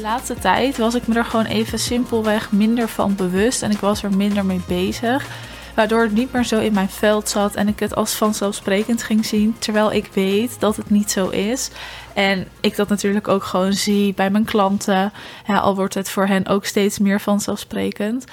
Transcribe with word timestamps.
De 0.00 0.06
laatste 0.06 0.34
tijd 0.34 0.76
was 0.76 0.94
ik 0.94 1.06
me 1.06 1.14
er 1.14 1.24
gewoon 1.24 1.46
even 1.46 1.78
simpelweg 1.78 2.52
minder 2.52 2.88
van 2.88 3.14
bewust 3.14 3.62
en 3.62 3.70
ik 3.70 3.78
was 3.78 4.02
er 4.02 4.16
minder 4.16 4.44
mee 4.44 4.60
bezig. 4.68 5.26
Waardoor 5.74 6.02
het 6.02 6.12
niet 6.12 6.32
meer 6.32 6.44
zo 6.44 6.60
in 6.60 6.72
mijn 6.72 6.88
veld 6.88 7.28
zat 7.28 7.54
en 7.54 7.68
ik 7.68 7.80
het 7.80 7.94
als 7.94 8.14
vanzelfsprekend 8.14 9.02
ging 9.02 9.26
zien. 9.26 9.56
Terwijl 9.58 9.92
ik 9.92 10.10
weet 10.14 10.60
dat 10.60 10.76
het 10.76 10.90
niet 10.90 11.10
zo 11.10 11.28
is. 11.28 11.70
En 12.14 12.48
ik 12.60 12.76
dat 12.76 12.88
natuurlijk 12.88 13.28
ook 13.28 13.44
gewoon 13.44 13.72
zie 13.72 14.14
bij 14.14 14.30
mijn 14.30 14.44
klanten. 14.44 15.12
Al 15.46 15.74
wordt 15.74 15.94
het 15.94 16.10
voor 16.10 16.26
hen 16.26 16.46
ook 16.46 16.64
steeds 16.64 16.98
meer 16.98 17.20
vanzelfsprekend. 17.20 18.24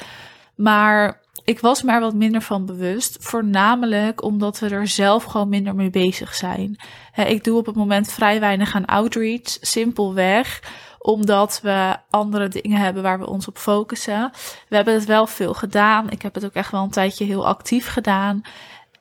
Maar 0.56 1.20
ik 1.44 1.60
was 1.60 1.84
me 1.84 1.92
er 1.92 2.00
wat 2.00 2.14
minder 2.14 2.42
van 2.42 2.66
bewust. 2.66 3.18
Voornamelijk 3.20 4.24
omdat 4.24 4.60
we 4.60 4.70
er 4.70 4.88
zelf 4.88 5.24
gewoon 5.24 5.50
minder 5.50 5.76
mee 5.76 5.90
bezig 5.90 6.34
zijn. 6.34 6.76
Ik 7.16 7.44
doe 7.44 7.58
op 7.58 7.66
het 7.66 7.76
moment 7.76 8.12
vrij 8.12 8.40
weinig 8.40 8.76
aan 8.76 8.86
outreach. 8.86 9.58
Simpelweg 9.62 10.62
omdat 11.00 11.60
we 11.64 11.96
andere 12.10 12.48
dingen 12.48 12.80
hebben 12.80 13.04
waar 13.04 13.20
we 13.20 13.30
ons 13.30 13.48
op 13.48 13.58
focussen. 13.58 14.32
We 14.70 14.76
hebben 14.76 14.94
het 14.94 15.06
wel 15.06 15.28
veel 15.28 15.54
gedaan. 15.54 16.10
Ik 16.10 16.22
heb 16.22 16.34
het 16.34 16.46
ook 16.46 16.54
echt 16.54 16.72
wel 16.72 16.84
een 16.84 16.90
tijdje 16.90 17.26
heel 17.26 17.48
actief 17.48 17.88
gedaan. 17.88 18.42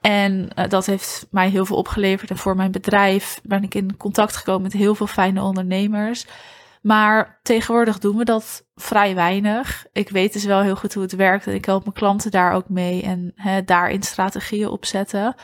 En 0.01 0.49
uh, 0.59 0.69
dat 0.69 0.87
heeft 0.87 1.27
mij 1.31 1.49
heel 1.49 1.67
veel 1.67 1.77
opgeleverd. 1.77 2.31
En 2.31 2.37
voor 2.37 2.57
mijn 2.57 2.71
bedrijf 2.71 3.41
ben 3.43 3.63
ik 3.63 3.75
in 3.75 3.97
contact 3.97 4.37
gekomen 4.37 4.63
met 4.63 4.73
heel 4.73 4.95
veel 4.95 5.07
fijne 5.07 5.43
ondernemers. 5.43 6.27
Maar 6.83 7.39
tegenwoordig 7.43 7.99
doen 7.99 8.17
we 8.17 8.25
dat 8.25 8.65
vrij 8.75 9.15
weinig. 9.15 9.87
Ik 9.93 10.09
weet 10.09 10.33
dus 10.33 10.45
wel 10.45 10.61
heel 10.61 10.77
goed 10.77 10.95
hoe 10.95 11.03
het 11.03 11.17
werkt 11.17 11.47
en 11.47 11.55
ik 11.55 11.65
help 11.65 11.83
mijn 11.83 11.95
klanten 11.95 12.31
daar 12.31 12.53
ook 12.53 12.69
mee 12.69 13.03
en 13.03 13.33
hè, 13.35 13.65
daarin 13.65 14.03
strategieën 14.03 14.69
opzetten. 14.69 15.35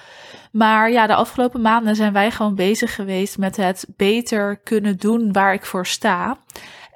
Maar 0.53 0.91
ja, 0.91 1.07
de 1.07 1.15
afgelopen 1.15 1.61
maanden 1.61 1.97
zijn 1.97 2.13
wij 2.13 2.31
gewoon 2.31 2.55
bezig 2.55 2.95
geweest 2.95 3.39
met 3.39 3.57
het 3.57 3.87
beter 3.97 4.61
kunnen 4.61 4.97
doen 4.97 5.33
waar 5.33 5.53
ik 5.53 5.65
voor 5.65 5.87
sta. 5.87 6.39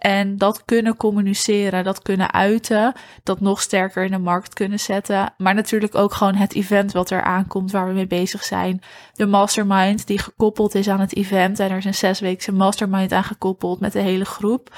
En 0.07 0.37
dat 0.37 0.65
kunnen 0.65 0.97
communiceren, 0.97 1.85
dat 1.85 2.03
kunnen 2.03 2.33
uiten, 2.33 2.93
dat 3.23 3.41
nog 3.41 3.61
sterker 3.61 4.05
in 4.05 4.11
de 4.11 4.19
markt 4.19 4.55
kunnen 4.55 4.81
zetten. 4.81 5.35
Maar 5.37 5.55
natuurlijk 5.55 5.95
ook 5.95 6.15
gewoon 6.15 6.35
het 6.35 6.55
event 6.55 6.93
wat 6.93 7.11
er 7.11 7.23
aankomt 7.23 7.71
waar 7.71 7.87
we 7.87 7.93
mee 7.93 8.07
bezig 8.07 8.45
zijn. 8.45 8.83
De 9.13 9.27
mastermind 9.27 10.07
die 10.07 10.19
gekoppeld 10.19 10.75
is 10.75 10.89
aan 10.89 11.01
het 11.01 11.17
event. 11.17 11.61
En 11.61 11.71
er 11.71 11.77
is 11.77 11.85
een 11.85 11.95
zesweekse 11.95 12.53
mastermind 12.53 13.13
aan 13.13 13.25
gekoppeld 13.25 13.81
met 13.81 13.93
de 13.93 14.01
hele 14.01 14.25
groep. 14.25 14.75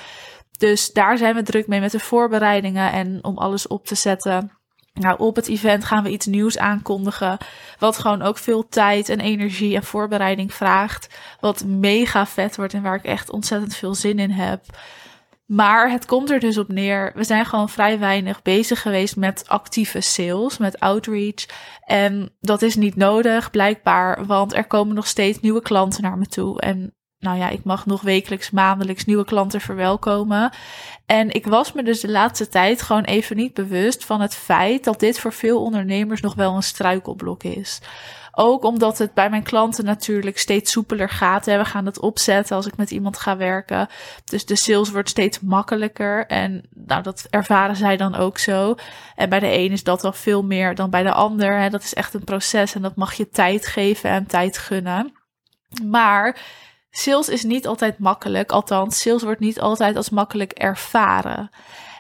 Dus 0.58 0.92
daar 0.92 1.18
zijn 1.18 1.34
we 1.34 1.42
druk 1.42 1.66
mee 1.66 1.80
met 1.80 1.92
de 1.92 2.00
voorbereidingen 2.00 2.92
en 2.92 3.24
om 3.24 3.38
alles 3.38 3.66
op 3.66 3.86
te 3.86 3.94
zetten. 3.94 4.52
Nou, 4.92 5.18
op 5.18 5.36
het 5.36 5.48
event 5.48 5.84
gaan 5.84 6.02
we 6.02 6.10
iets 6.10 6.26
nieuws 6.26 6.58
aankondigen. 6.58 7.38
Wat 7.78 7.98
gewoon 7.98 8.22
ook 8.22 8.38
veel 8.38 8.68
tijd 8.68 9.08
en 9.08 9.20
energie 9.20 9.76
en 9.76 9.84
voorbereiding 9.84 10.54
vraagt. 10.54 11.18
Wat 11.40 11.64
mega 11.64 12.26
vet 12.26 12.56
wordt 12.56 12.74
en 12.74 12.82
waar 12.82 12.96
ik 12.96 13.04
echt 13.04 13.30
ontzettend 13.30 13.76
veel 13.76 13.94
zin 13.94 14.18
in 14.18 14.30
heb. 14.30 14.64
Maar 15.48 15.90
het 15.90 16.06
komt 16.06 16.30
er 16.30 16.40
dus 16.40 16.58
op 16.58 16.68
neer. 16.68 17.12
We 17.14 17.24
zijn 17.24 17.46
gewoon 17.46 17.68
vrij 17.68 17.98
weinig 17.98 18.42
bezig 18.42 18.82
geweest 18.82 19.16
met 19.16 19.48
actieve 19.48 20.00
sales, 20.00 20.58
met 20.58 20.80
outreach. 20.80 21.46
En 21.80 22.36
dat 22.40 22.62
is 22.62 22.76
niet 22.76 22.96
nodig, 22.96 23.50
blijkbaar, 23.50 24.26
want 24.26 24.54
er 24.54 24.66
komen 24.66 24.94
nog 24.94 25.06
steeds 25.06 25.40
nieuwe 25.40 25.62
klanten 25.62 26.02
naar 26.02 26.18
me 26.18 26.26
toe. 26.26 26.60
En 26.60 26.94
nou 27.20 27.38
ja, 27.38 27.48
ik 27.48 27.64
mag 27.64 27.86
nog 27.86 28.00
wekelijks, 28.00 28.50
maandelijks 28.50 29.04
nieuwe 29.04 29.24
klanten 29.24 29.60
verwelkomen. 29.60 30.52
En 31.06 31.30
ik 31.30 31.46
was 31.46 31.72
me 31.72 31.82
dus 31.82 32.00
de 32.00 32.10
laatste 32.10 32.48
tijd 32.48 32.82
gewoon 32.82 33.04
even 33.04 33.36
niet 33.36 33.54
bewust 33.54 34.04
van 34.04 34.20
het 34.20 34.34
feit 34.34 34.84
dat 34.84 35.00
dit 35.00 35.18
voor 35.18 35.32
veel 35.32 35.62
ondernemers 35.62 36.20
nog 36.20 36.34
wel 36.34 36.54
een 36.54 36.62
struikelblok 36.62 37.42
is. 37.42 37.80
Ook 38.40 38.64
omdat 38.64 38.98
het 38.98 39.14
bij 39.14 39.30
mijn 39.30 39.42
klanten 39.42 39.84
natuurlijk 39.84 40.38
steeds 40.38 40.72
soepeler 40.72 41.08
gaat. 41.08 41.46
We 41.46 41.64
gaan 41.64 41.86
het 41.86 42.00
opzetten 42.00 42.56
als 42.56 42.66
ik 42.66 42.76
met 42.76 42.90
iemand 42.90 43.18
ga 43.18 43.36
werken. 43.36 43.88
Dus 44.24 44.46
de 44.46 44.56
sales 44.56 44.90
wordt 44.90 45.08
steeds 45.08 45.40
makkelijker. 45.40 46.26
En 46.26 46.68
nou, 46.74 47.02
dat 47.02 47.26
ervaren 47.30 47.76
zij 47.76 47.96
dan 47.96 48.14
ook 48.14 48.38
zo. 48.38 48.74
En 49.14 49.28
bij 49.28 49.40
de 49.40 49.58
een 49.58 49.72
is 49.72 49.82
dat 49.82 50.02
wel 50.02 50.12
veel 50.12 50.42
meer 50.42 50.74
dan 50.74 50.90
bij 50.90 51.02
de 51.02 51.12
ander. 51.12 51.70
Dat 51.70 51.82
is 51.82 51.94
echt 51.94 52.14
een 52.14 52.24
proces 52.24 52.74
en 52.74 52.82
dat 52.82 52.96
mag 52.96 53.12
je 53.14 53.28
tijd 53.28 53.66
geven 53.66 54.10
en 54.10 54.26
tijd 54.26 54.58
gunnen. 54.58 55.12
Maar 55.84 56.36
sales 56.90 57.28
is 57.28 57.42
niet 57.42 57.66
altijd 57.66 57.98
makkelijk. 57.98 58.50
Althans, 58.50 59.00
sales 59.00 59.22
wordt 59.22 59.40
niet 59.40 59.60
altijd 59.60 59.96
als 59.96 60.10
makkelijk 60.10 60.52
ervaren. 60.52 61.50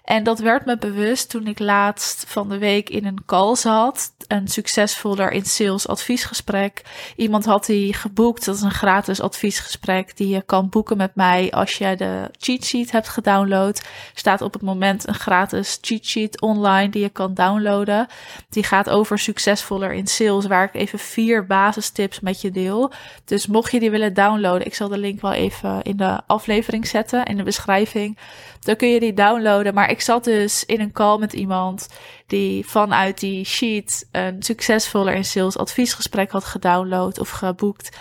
En 0.08 0.22
dat 0.22 0.38
werd 0.38 0.64
me 0.64 0.78
bewust 0.78 1.30
toen 1.30 1.46
ik 1.46 1.58
laatst 1.58 2.24
van 2.28 2.48
de 2.48 2.58
week 2.58 2.90
in 2.90 3.04
een 3.04 3.24
call 3.26 3.56
zat. 3.56 4.14
Een 4.26 4.48
succesvoller 4.48 5.30
in 5.30 5.44
sales 5.44 5.88
adviesgesprek. 5.88 6.82
Iemand 7.16 7.44
had 7.44 7.66
die 7.66 7.94
geboekt. 7.94 8.44
Dat 8.44 8.54
is 8.54 8.60
een 8.60 8.70
gratis 8.70 9.20
adviesgesprek 9.20 10.16
die 10.16 10.28
je 10.28 10.42
kan 10.42 10.68
boeken 10.68 10.96
met 10.96 11.14
mij 11.14 11.50
als 11.50 11.78
je 11.78 11.96
de 11.96 12.28
cheat 12.38 12.64
sheet 12.64 12.90
hebt 12.90 13.08
gedownload. 13.08 13.82
Staat 14.14 14.40
op 14.40 14.52
het 14.52 14.62
moment 14.62 15.08
een 15.08 15.14
gratis 15.14 15.78
cheat 15.80 16.04
sheet 16.04 16.40
online 16.40 16.88
die 16.88 17.02
je 17.02 17.08
kan 17.08 17.34
downloaden. 17.34 18.06
Die 18.48 18.64
gaat 18.64 18.90
over 18.90 19.18
succesvoller 19.18 19.92
in 19.92 20.06
sales, 20.06 20.46
waar 20.46 20.64
ik 20.64 20.74
even 20.74 20.98
vier 20.98 21.46
basistips 21.46 22.20
met 22.20 22.40
je 22.40 22.50
deel. 22.50 22.92
Dus 23.24 23.46
mocht 23.46 23.72
je 23.72 23.80
die 23.80 23.90
willen 23.90 24.14
downloaden, 24.14 24.66
ik 24.66 24.74
zal 24.74 24.88
de 24.88 24.98
link 24.98 25.20
wel 25.20 25.32
even 25.32 25.82
in 25.82 25.96
de 25.96 26.20
aflevering 26.26 26.86
zetten, 26.86 27.24
in 27.24 27.36
de 27.36 27.42
beschrijving. 27.42 28.18
Dan 28.60 28.76
kun 28.76 28.88
je 28.88 29.00
die 29.00 29.14
downloaden. 29.14 29.74
Maar 29.74 29.90
ik 29.90 29.97
zat 30.00 30.24
dus 30.24 30.64
in 30.64 30.80
een 30.80 30.92
call 30.92 31.18
met 31.18 31.32
iemand 31.32 31.88
die 32.26 32.66
vanuit 32.66 33.20
die 33.20 33.44
sheet 33.44 34.08
een 34.12 34.42
succesvoller 34.42 35.14
in 35.14 35.24
sales 35.24 35.58
adviesgesprek 35.58 36.30
had 36.30 36.44
gedownload 36.44 37.18
of 37.18 37.30
geboekt. 37.30 37.96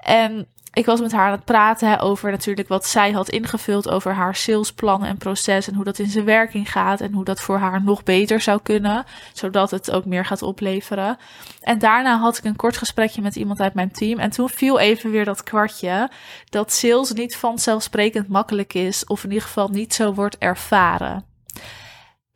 En 0.00 0.46
ik 0.74 0.86
was 0.86 1.00
met 1.00 1.12
haar 1.12 1.26
aan 1.26 1.32
het 1.32 1.44
praten 1.44 1.98
over 1.98 2.30
natuurlijk 2.30 2.68
wat 2.68 2.86
zij 2.86 3.10
had 3.10 3.28
ingevuld 3.28 3.88
over 3.88 4.12
haar 4.14 4.34
salesplannen 4.34 5.08
en 5.08 5.16
proces 5.16 5.68
en 5.68 5.74
hoe 5.74 5.84
dat 5.84 5.98
in 5.98 6.08
zijn 6.08 6.24
werking 6.24 6.70
gaat 6.70 7.00
en 7.00 7.12
hoe 7.12 7.24
dat 7.24 7.40
voor 7.40 7.58
haar 7.58 7.82
nog 7.82 8.02
beter 8.02 8.40
zou 8.40 8.60
kunnen, 8.62 9.04
zodat 9.32 9.70
het 9.70 9.90
ook 9.90 10.04
meer 10.04 10.24
gaat 10.24 10.42
opleveren. 10.42 11.16
En 11.60 11.78
daarna 11.78 12.18
had 12.18 12.38
ik 12.38 12.44
een 12.44 12.56
kort 12.56 12.76
gesprekje 12.76 13.22
met 13.22 13.36
iemand 13.36 13.60
uit 13.60 13.74
mijn 13.74 13.90
team 13.90 14.18
en 14.18 14.30
toen 14.30 14.48
viel 14.48 14.78
even 14.78 15.10
weer 15.10 15.24
dat 15.24 15.42
kwartje 15.42 16.10
dat 16.48 16.72
sales 16.72 17.12
niet 17.12 17.36
vanzelfsprekend 17.36 18.28
makkelijk 18.28 18.74
is 18.74 19.06
of 19.06 19.24
in 19.24 19.30
ieder 19.30 19.46
geval 19.46 19.68
niet 19.68 19.94
zo 19.94 20.14
wordt 20.14 20.38
ervaren. 20.38 21.31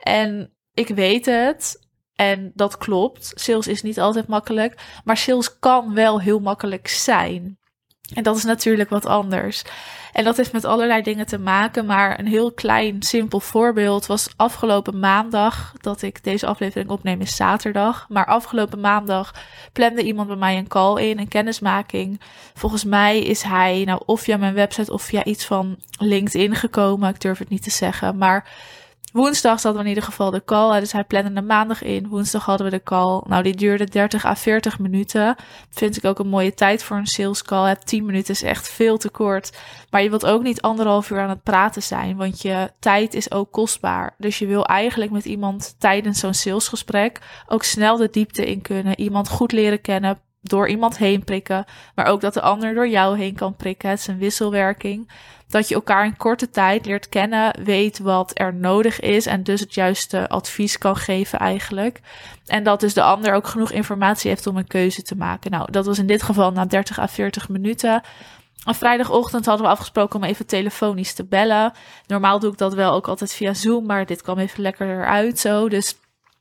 En 0.07 0.53
ik 0.75 0.89
weet 0.89 1.27
het. 1.27 1.85
En 2.15 2.53
dat 2.55 2.77
klopt. 2.77 3.33
Sales 3.35 3.67
is 3.67 3.83
niet 3.83 4.01
altijd 4.01 4.27
makkelijk. 4.27 5.01
Maar 5.05 5.17
sales 5.17 5.59
kan 5.59 5.95
wel 5.95 6.21
heel 6.21 6.39
makkelijk 6.39 6.89
zijn. 6.89 7.59
En 8.15 8.23
dat 8.23 8.37
is 8.37 8.45
natuurlijk 8.45 8.91
wat 8.91 9.07
anders. 9.07 9.63
En 10.13 10.25
dat 10.25 10.37
heeft 10.37 10.53
met 10.53 10.65
allerlei 10.65 11.03
dingen 11.03 11.27
te 11.27 11.39
maken. 11.39 11.87
Maar 11.87 12.19
een 12.19 12.27
heel 12.27 12.53
klein, 12.53 13.03
simpel 13.03 13.41
voorbeeld 13.41 14.07
was 14.07 14.29
afgelopen 14.37 14.99
maandag. 14.99 15.73
Dat 15.81 16.03
ik 16.03 16.25
deze 16.25 16.47
aflevering 16.47 16.91
opneem 16.91 17.21
is 17.21 17.37
zaterdag. 17.37 18.07
Maar 18.09 18.27
afgelopen 18.27 18.81
maandag 18.81 19.35
plande 19.73 20.03
iemand 20.03 20.29
bij 20.29 20.37
mij 20.37 20.57
een 20.57 20.69
call 20.69 21.09
in, 21.09 21.19
een 21.19 21.29
kennismaking. 21.29 22.21
Volgens 22.55 22.85
mij 22.85 23.19
is 23.23 23.43
hij 23.43 23.83
nou 23.85 24.03
of 24.05 24.21
via 24.21 24.37
mijn 24.37 24.55
website 24.55 24.93
of 24.93 25.03
via 25.03 25.25
iets 25.25 25.45
van 25.45 25.77
LinkedIn 25.99 26.55
gekomen. 26.55 27.09
Ik 27.09 27.21
durf 27.21 27.39
het 27.39 27.49
niet 27.49 27.63
te 27.63 27.71
zeggen. 27.71 28.19
Maar 28.19 28.49
Woensdag 29.17 29.63
hadden 29.63 29.83
we 29.83 29.89
in 29.89 29.95
ieder 29.95 30.03
geval 30.03 30.31
de 30.31 30.45
call. 30.45 30.81
Dus 30.81 30.93
hij 30.93 31.05
plande 31.05 31.33
de 31.33 31.43
maandag 31.43 31.83
in. 31.83 32.09
Woensdag 32.09 32.45
hadden 32.45 32.67
we 32.67 32.77
de 32.77 32.83
call. 32.83 33.23
Nou, 33.27 33.43
die 33.43 33.57
duurde 33.57 33.85
30 33.85 34.25
à 34.25 34.35
40 34.35 34.79
minuten. 34.79 35.37
Vind 35.71 35.97
ik 35.97 36.05
ook 36.05 36.19
een 36.19 36.29
mooie 36.29 36.55
tijd 36.55 36.83
voor 36.83 36.97
een 36.97 37.07
sales 37.07 37.43
call. 37.43 37.77
10 37.77 38.05
minuten 38.05 38.35
is 38.35 38.43
echt 38.43 38.69
veel 38.69 38.97
te 38.97 39.11
kort. 39.11 39.59
Maar 39.91 40.03
je 40.03 40.11
wilt 40.11 40.27
ook 40.27 40.43
niet 40.43 40.61
anderhalf 40.61 41.11
uur 41.11 41.21
aan 41.21 41.29
het 41.29 41.43
praten 41.43 41.83
zijn. 41.83 42.17
Want 42.17 42.43
je 42.43 42.71
tijd 42.79 43.15
is 43.15 43.31
ook 43.31 43.53
kostbaar. 43.53 44.15
Dus 44.19 44.39
je 44.39 44.47
wil 44.47 44.65
eigenlijk 44.65 45.11
met 45.11 45.25
iemand 45.25 45.75
tijdens 45.79 46.21
zo'n 46.21 46.35
salesgesprek 46.35 47.21
ook 47.47 47.63
snel 47.63 47.97
de 47.97 48.09
diepte 48.11 48.47
in 48.47 48.63
kunnen. 48.63 49.01
Iemand 49.01 49.29
goed 49.29 49.53
leren 49.53 49.81
kennen 49.81 50.19
door 50.49 50.69
iemand 50.69 50.99
heen 50.99 51.25
prikken, 51.25 51.65
maar 51.95 52.07
ook 52.07 52.21
dat 52.21 52.35
de 52.35 52.41
ander 52.41 52.75
door 52.75 52.89
jou 52.89 53.19
heen 53.19 53.35
kan 53.35 53.57
prikken. 53.57 53.91
Het 53.91 53.99
is 53.99 54.07
een 54.07 54.19
wisselwerking. 54.19 55.11
Dat 55.49 55.69
je 55.69 55.75
elkaar 55.75 56.05
in 56.05 56.17
korte 56.17 56.51
tijd 56.51 56.87
leert 56.87 57.09
kennen, 57.09 57.65
weet 57.65 57.99
wat 57.99 58.31
er 58.35 58.55
nodig 58.55 59.01
is 59.01 59.27
en 59.27 59.43
dus 59.43 59.61
het 59.61 59.75
juiste 59.75 60.29
advies 60.29 60.79
kan 60.79 60.97
geven 60.97 61.39
eigenlijk. 61.39 62.01
En 62.47 62.65
dat 62.65 62.81
dus 62.81 62.95
de 62.95 63.03
ander 63.03 63.35
ook 63.35 63.47
genoeg 63.47 63.71
informatie 63.71 64.31
heeft 64.31 64.47
om 64.47 64.57
een 64.57 64.67
keuze 64.67 65.03
te 65.03 65.17
maken. 65.17 65.51
Nou, 65.51 65.71
dat 65.71 65.87
was 65.87 65.99
in 65.99 66.07
dit 66.07 66.23
geval 66.23 66.53
na 66.53 66.65
30 66.65 66.99
à 66.99 67.07
40 67.07 67.49
minuten. 67.49 68.03
Op 68.65 68.77
vrijdagochtend 68.77 69.47
hadden 69.47 69.67
we 69.67 69.73
afgesproken 69.73 70.21
om 70.21 70.25
even 70.25 70.47
telefonisch 70.47 71.15
te 71.15 71.25
bellen. 71.25 71.73
Normaal 72.07 72.39
doe 72.39 72.53
ik 72.53 72.59
dat 72.59 72.75
wel 72.75 72.93
ook 72.93 73.09
altijd 73.09 73.33
via 73.33 73.55
Zoom, 73.55 73.87
maar 73.87 74.07
dit 74.07 74.23
kwam 74.23 74.39
even 74.39 74.63
lekker 74.63 74.89
eruit 74.89 75.39
zo. 75.39 75.69
Dus 75.69 75.97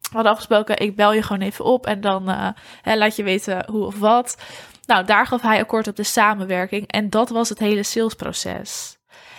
we 0.07 0.13
hadden 0.13 0.31
afgesproken, 0.31 0.79
ik 0.79 0.95
bel 0.95 1.13
je 1.13 1.21
gewoon 1.21 1.41
even 1.41 1.65
op 1.65 1.85
en 1.85 2.01
dan 2.01 2.29
uh, 2.29 2.49
hè, 2.81 2.95
laat 2.95 3.15
je 3.15 3.23
weten 3.23 3.65
hoe 3.71 3.85
of 3.85 3.99
wat. 3.99 4.37
Nou, 4.85 5.05
daar 5.05 5.27
gaf 5.27 5.41
hij 5.41 5.59
akkoord 5.59 5.87
op 5.87 5.95
de 5.95 6.03
samenwerking 6.03 6.87
en 6.87 7.09
dat 7.09 7.29
was 7.29 7.49
het 7.49 7.59
hele 7.59 7.83
salesproces. 7.83 8.94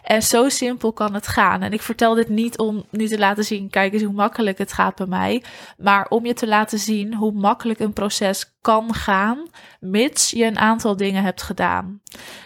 En 0.06 0.22
zo 0.22 0.48
simpel 0.48 0.92
kan 0.92 1.14
het 1.14 1.26
gaan. 1.26 1.62
En 1.62 1.72
ik 1.72 1.82
vertel 1.82 2.14
dit 2.14 2.28
niet 2.28 2.58
om 2.58 2.84
nu 2.90 3.06
te 3.06 3.18
laten 3.18 3.44
zien, 3.44 3.70
kijk 3.70 3.92
eens 3.92 4.02
hoe 4.02 4.12
makkelijk 4.12 4.58
het 4.58 4.72
gaat 4.72 4.94
bij 4.94 5.06
mij. 5.06 5.42
Maar 5.78 6.06
om 6.08 6.26
je 6.26 6.34
te 6.34 6.46
laten 6.46 6.78
zien 6.78 7.14
hoe 7.14 7.32
makkelijk 7.32 7.80
een 7.80 7.92
proces 7.92 8.54
kan 8.60 8.94
gaan, 8.94 9.48
mits 9.80 10.30
je 10.30 10.44
een 10.44 10.58
aantal 10.58 10.96
dingen 10.96 11.22
hebt 11.22 11.42
gedaan. 11.42 12.00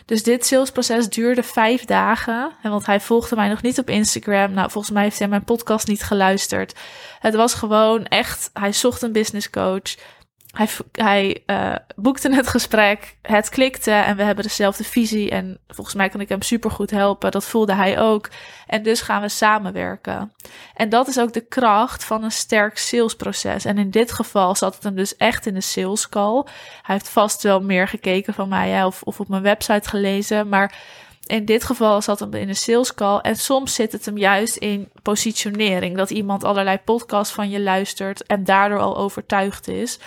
Dus 0.05 0.23
dit 0.23 0.47
salesproces 0.47 1.09
duurde 1.09 1.43
vijf 1.43 1.85
dagen. 1.85 2.53
Want 2.63 2.87
hij 2.87 3.01
volgde 3.01 3.37
mij 3.37 3.49
nog 3.49 3.63
niet 3.63 3.79
op 3.79 3.91
Instagram. 3.91 4.53
Nou, 4.53 4.71
volgens 4.71 4.95
mij 4.95 5.03
heeft 5.03 5.19
hij 5.19 5.29
mijn 5.29 5.45
podcast 5.45 5.87
niet 5.87 6.03
geluisterd. 6.03 6.79
Het 7.19 7.35
was 7.35 7.55
gewoon 7.55 8.05
echt, 8.05 8.51
hij 8.53 8.73
zocht 8.73 9.03
een 9.03 9.13
business 9.13 9.51
coach. 9.51 9.97
Hij, 10.51 10.69
hij 10.93 11.43
uh, 11.47 11.75
boekte 11.97 12.35
het 12.35 12.49
gesprek, 12.49 13.17
het 13.23 13.49
klikte 13.49 13.91
en 13.91 14.17
we 14.17 14.23
hebben 14.23 14.45
dezelfde 14.45 14.85
visie. 14.85 15.31
En 15.31 15.59
volgens 15.69 15.97
mij 15.97 16.09
kan 16.09 16.21
ik 16.21 16.29
hem 16.29 16.43
supergoed 16.43 16.91
helpen. 16.91 17.31
Dat 17.31 17.45
voelde 17.45 17.75
hij 17.75 18.01
ook. 18.01 18.29
En 18.67 18.83
dus 18.83 19.01
gaan 19.01 19.23
we 19.23 19.29
samenwerken. 19.29 20.33
En 20.75 20.89
dat 20.89 21.09
is 21.09 21.19
ook 21.21 21.33
de 21.33 21.47
kracht 21.47 22.05
van 22.05 22.25
een 22.25 22.33
sterk 22.33 22.79
salesproces. 22.79 23.65
En 23.65 23.79
in 23.79 23.91
dit 23.91 24.13
geval 24.13 24.55
zat 24.55 24.75
het 24.75 24.85
hem 24.85 24.95
dus 24.95 25.17
echt 25.17 25.47
in 25.47 25.55
de 25.55 25.61
sales 25.61 26.09
call. 26.09 26.45
Hij 26.83 26.95
heeft 26.95 27.09
vast 27.09 27.43
wel 27.43 27.61
meer 27.61 27.89
gekeken 27.89 28.35
van 28.35 28.49
mij 28.49 28.85
of, 28.85 29.03
of 29.03 29.21
op 29.21 29.29
mijn 29.29 29.43
website 29.43 29.89
gelezen. 29.89 30.49
Maar 30.49 30.75
in 31.27 31.45
dit 31.45 31.65
geval 31.65 32.03
zat 32.03 32.21
hem 32.21 32.35
in 32.35 32.49
een 32.49 32.57
sales 32.57 32.95
call. 32.95 33.19
En 33.19 33.37
soms 33.37 33.75
zit 33.75 33.93
het 33.93 34.05
hem 34.05 34.19
juist 34.19 34.57
in 34.57 34.89
positionering. 35.03 35.97
Dat 35.97 36.11
iemand 36.11 36.45
allerlei 36.45 36.79
podcasts 36.85 37.35
van 37.35 37.51
je 37.51 37.61
luistert 37.61 38.27
en 38.27 38.45
daardoor 38.45 38.81
al 38.81 38.97
overtuigd 38.97 39.69
is. 39.69 39.99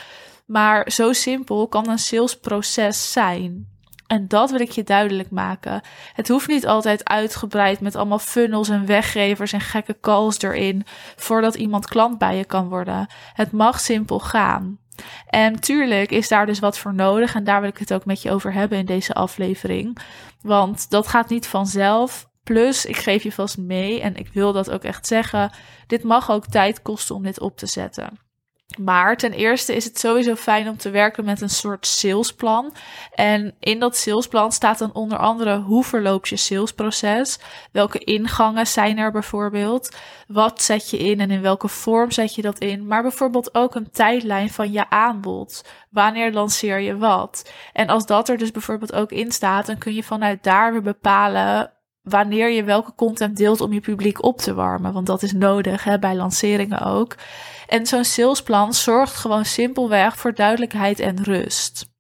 Maar 0.45 0.91
zo 0.91 1.13
simpel 1.13 1.67
kan 1.67 1.89
een 1.89 1.99
salesproces 1.99 3.11
zijn. 3.11 3.71
En 4.07 4.27
dat 4.27 4.51
wil 4.51 4.59
ik 4.59 4.71
je 4.71 4.83
duidelijk 4.83 5.31
maken. 5.31 5.81
Het 6.13 6.27
hoeft 6.27 6.47
niet 6.47 6.67
altijd 6.67 7.09
uitgebreid 7.09 7.79
met 7.79 7.95
allemaal 7.95 8.19
funnels 8.19 8.69
en 8.69 8.85
weggevers 8.85 9.53
en 9.53 9.61
gekke 9.61 9.97
calls 10.01 10.41
erin 10.41 10.85
voordat 11.15 11.55
iemand 11.55 11.87
klant 11.87 12.17
bij 12.17 12.37
je 12.37 12.45
kan 12.45 12.69
worden. 12.69 13.07
Het 13.33 13.51
mag 13.51 13.79
simpel 13.79 14.19
gaan. 14.19 14.79
En 15.27 15.59
tuurlijk 15.59 16.11
is 16.11 16.27
daar 16.27 16.45
dus 16.45 16.59
wat 16.59 16.77
voor 16.77 16.93
nodig 16.93 17.35
en 17.35 17.43
daar 17.43 17.61
wil 17.61 17.69
ik 17.69 17.77
het 17.77 17.93
ook 17.93 18.05
met 18.05 18.21
je 18.21 18.31
over 18.31 18.53
hebben 18.53 18.77
in 18.77 18.85
deze 18.85 19.13
aflevering. 19.13 19.97
Want 20.41 20.89
dat 20.89 21.07
gaat 21.07 21.29
niet 21.29 21.47
vanzelf. 21.47 22.31
Plus, 22.43 22.85
ik 22.85 22.97
geef 22.97 23.23
je 23.23 23.31
vast 23.31 23.57
mee 23.57 24.01
en 24.01 24.15
ik 24.15 24.27
wil 24.33 24.53
dat 24.53 24.71
ook 24.71 24.83
echt 24.83 25.07
zeggen. 25.07 25.51
Dit 25.87 26.03
mag 26.03 26.31
ook 26.31 26.47
tijd 26.47 26.81
kosten 26.81 27.15
om 27.15 27.23
dit 27.23 27.39
op 27.39 27.57
te 27.57 27.65
zetten. 27.65 28.19
Maar 28.77 29.17
ten 29.17 29.31
eerste 29.31 29.75
is 29.75 29.85
het 29.85 29.99
sowieso 29.99 30.35
fijn 30.35 30.69
om 30.69 30.77
te 30.77 30.89
werken 30.89 31.25
met 31.25 31.41
een 31.41 31.49
soort 31.49 31.85
salesplan. 31.85 32.73
En 33.13 33.55
in 33.59 33.79
dat 33.79 33.97
salesplan 33.97 34.51
staat 34.51 34.77
dan 34.77 34.93
onder 34.93 35.17
andere 35.17 35.57
hoe 35.57 35.83
verloopt 35.83 36.29
je 36.29 36.35
salesproces? 36.35 37.39
Welke 37.71 37.99
ingangen 37.99 38.67
zijn 38.67 38.97
er 38.97 39.11
bijvoorbeeld? 39.11 39.95
Wat 40.27 40.61
zet 40.61 40.89
je 40.89 40.97
in 40.97 41.19
en 41.19 41.31
in 41.31 41.41
welke 41.41 41.67
vorm 41.67 42.11
zet 42.11 42.35
je 42.35 42.41
dat 42.41 42.59
in? 42.59 42.87
Maar 42.87 43.01
bijvoorbeeld 43.01 43.55
ook 43.55 43.75
een 43.75 43.91
tijdlijn 43.91 44.49
van 44.49 44.71
je 44.71 44.89
aanbod. 44.89 45.65
Wanneer 45.89 46.31
lanceer 46.31 46.79
je 46.79 46.97
wat? 46.97 47.51
En 47.73 47.87
als 47.87 48.05
dat 48.05 48.29
er 48.29 48.37
dus 48.37 48.51
bijvoorbeeld 48.51 48.93
ook 48.93 49.11
in 49.11 49.31
staat, 49.31 49.65
dan 49.65 49.77
kun 49.77 49.93
je 49.93 50.03
vanuit 50.03 50.43
daar 50.43 50.71
weer 50.71 50.81
bepalen 50.81 51.72
wanneer 52.03 52.49
je 52.49 52.63
welke 52.63 52.95
content 52.95 53.37
deelt 53.37 53.61
om 53.61 53.73
je 53.73 53.79
publiek 53.79 54.23
op 54.23 54.37
te 54.37 54.53
warmen. 54.53 54.93
Want 54.93 55.05
dat 55.05 55.23
is 55.23 55.33
nodig 55.33 55.83
hè, 55.83 55.99
bij 55.99 56.15
lanceringen 56.15 56.81
ook. 56.81 57.15
En 57.67 57.85
zo'n 57.85 58.03
salesplan 58.05 58.73
zorgt 58.73 59.15
gewoon 59.15 59.45
simpelweg 59.45 60.17
voor 60.17 60.33
duidelijkheid 60.33 60.99
en 60.99 61.23
rust. 61.23 61.92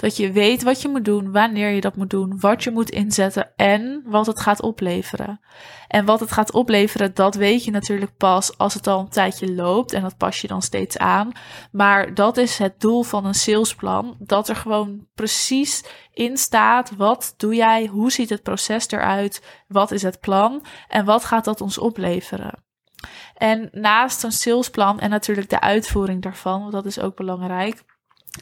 Dat 0.00 0.16
je 0.16 0.32
weet 0.32 0.62
wat 0.62 0.82
je 0.82 0.88
moet 0.88 1.04
doen, 1.04 1.32
wanneer 1.32 1.70
je 1.70 1.80
dat 1.80 1.96
moet 1.96 2.10
doen, 2.10 2.40
wat 2.40 2.64
je 2.64 2.70
moet 2.70 2.90
inzetten 2.90 3.52
en 3.56 4.02
wat 4.06 4.26
het 4.26 4.40
gaat 4.40 4.62
opleveren. 4.62 5.40
En 5.88 6.04
wat 6.04 6.20
het 6.20 6.32
gaat 6.32 6.52
opleveren, 6.52 7.14
dat 7.14 7.34
weet 7.34 7.64
je 7.64 7.70
natuurlijk 7.70 8.16
pas 8.16 8.58
als 8.58 8.74
het 8.74 8.86
al 8.86 9.00
een 9.00 9.08
tijdje 9.08 9.54
loopt 9.54 9.92
en 9.92 10.02
dat 10.02 10.16
pas 10.16 10.40
je 10.40 10.48
dan 10.48 10.62
steeds 10.62 10.98
aan. 10.98 11.32
Maar 11.72 12.14
dat 12.14 12.36
is 12.36 12.58
het 12.58 12.80
doel 12.80 13.02
van 13.02 13.24
een 13.24 13.34
salesplan, 13.34 14.16
dat 14.18 14.48
er 14.48 14.56
gewoon 14.56 15.06
precies 15.14 15.84
in 16.12 16.36
staat 16.36 16.96
wat 16.96 17.34
doe 17.36 17.54
jij, 17.54 17.86
hoe 17.86 18.12
ziet 18.12 18.30
het 18.30 18.42
proces 18.42 18.90
eruit, 18.90 19.42
wat 19.68 19.90
is 19.90 20.02
het 20.02 20.20
plan 20.20 20.64
en 20.88 21.04
wat 21.04 21.24
gaat 21.24 21.44
dat 21.44 21.60
ons 21.60 21.78
opleveren. 21.78 22.64
En 23.34 23.68
naast 23.72 24.24
een 24.24 24.32
salesplan 24.32 25.00
en 25.00 25.10
natuurlijk 25.10 25.48
de 25.48 25.60
uitvoering 25.60 26.22
daarvan, 26.22 26.60
want 26.60 26.72
dat 26.72 26.86
is 26.86 27.00
ook 27.00 27.16
belangrijk, 27.16 27.82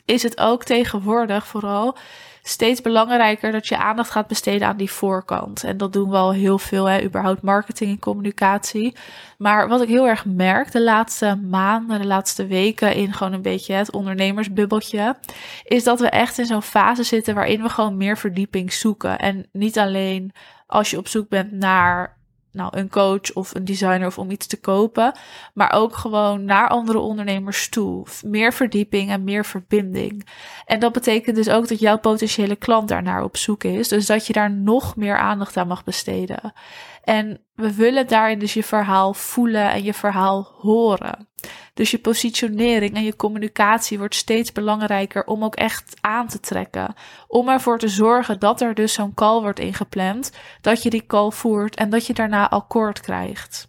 is 0.05 0.23
het 0.23 0.39
ook 0.41 0.65
tegenwoordig 0.65 1.47
vooral 1.47 1.97
steeds 2.49 2.81
belangrijker 2.81 3.53
dat 3.53 3.67
je 3.67 3.77
aandacht 3.77 4.11
gaat 4.11 4.27
besteden 4.27 4.69
aan 4.69 4.77
die 4.77 4.91
voorkant. 4.91 5.65
En 5.65 5.77
dat 5.77 5.93
doen 5.93 6.11
we 6.11 6.17
al 6.17 6.33
heel 6.33 6.59
veel, 6.59 6.85
hè, 6.85 7.03
überhaupt 7.03 7.43
marketing 7.43 7.91
en 7.91 7.99
communicatie. 7.99 8.97
Maar 9.39 9.69
wat 9.69 9.83
ik 9.83 9.89
heel 9.89 10.09
erg 10.09 10.25
merk 10.25 10.73
de 10.73 10.83
laatste 10.83 11.37
maanden, 11.37 12.01
de 12.01 12.07
laatste 12.07 12.47
weken 12.47 12.95
in 12.95 13.13
gewoon 13.13 13.33
een 13.33 13.43
beetje 13.43 13.73
het 13.73 13.93
ondernemersbubbeltje, 13.93 15.17
is 15.65 15.85
dat 15.85 16.01
we 16.01 16.09
echt 16.09 16.39
in 16.39 16.47
zo'n 16.47 16.63
fase 16.63 17.03
zitten 17.03 17.35
waarin 17.35 17.63
we 17.63 17.69
gewoon 17.69 17.97
meer 17.97 18.19
verdieping 18.19 18.73
zoeken. 18.73 19.19
En 19.19 19.49
niet 19.53 19.79
alleen 19.79 20.33
als 20.67 20.91
je 20.91 20.99
op 20.99 21.09
zoek 21.09 21.29
bent 21.29 21.53
naar 21.53 22.18
nou, 22.53 22.79
een 22.79 22.89
coach 22.89 23.33
of 23.35 23.55
een 23.55 23.65
designer 23.65 24.07
of 24.07 24.19
om 24.19 24.31
iets 24.31 24.47
te 24.47 24.61
kopen, 24.61 25.13
maar 25.55 25.73
ook 25.73 25.97
gewoon 25.97 26.45
naar 26.45 26.69
andere 26.69 26.99
ondernemers 26.99 27.69
toe. 27.69 28.07
Meer 28.25 28.53
verdieping 28.53 29.11
en 29.11 29.25
meer 29.25 29.45
verbinding. 29.45 30.27
En 30.65 30.81
dat 30.81 30.93
betekent 30.93 31.37
dus 31.37 31.49
ook 31.49 31.69
dat 31.69 31.81
jouw 31.81 31.99
potentiële 31.99 32.57
klant 32.57 32.89
daarnaar 32.89 33.23
op 33.23 33.37
zoek 33.37 33.65
is, 33.65 33.89
dus 33.89 34.07
dat 34.07 34.27
je 34.27 34.33
daar 34.33 34.51
nog 34.51 34.97
meer 34.97 35.17
aandacht 35.17 35.57
aan 35.57 35.69
mag 35.69 35.85
besteden. 35.85 36.53
En 37.09 37.41
we 37.55 37.75
willen 37.75 38.07
daarin 38.07 38.39
dus 38.39 38.55
je 38.55 38.63
verhaal 38.63 39.15
voelen 39.15 39.71
en 39.71 39.83
je 39.83 39.95
verhaal 39.95 40.55
horen. 40.59 41.29
Dus 41.75 41.91
je 41.91 41.99
positionering 41.99 42.95
en 42.95 43.05
je 43.05 43.17
communicatie 43.17 43.99
wordt 43.99 44.15
steeds 44.15 44.53
belangrijker 44.53 45.25
om 45.25 45.45
ook 45.45 45.55
echt 45.55 45.97
aan 46.01 46.29
te 46.29 46.41
trekken. 46.41 46.95
Om 47.27 47.49
ervoor 47.49 47.79
te 47.79 47.89
zorgen 47.89 48.39
dat 48.39 48.61
er 48.61 48.75
dus 48.75 48.93
zo'n 48.93 49.15
call 49.15 49.41
wordt 49.41 49.59
ingepland, 49.59 50.33
dat 50.61 50.83
je 50.83 50.91
die 50.91 51.07
call 51.07 51.31
voert 51.31 51.77
en 51.77 51.91
dat 51.91 52.07
je 52.07 52.15
daarna 52.15 52.51
akkoord 52.51 53.01
krijgt. 53.01 53.69